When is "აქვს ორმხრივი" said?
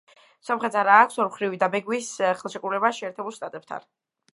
0.93-1.61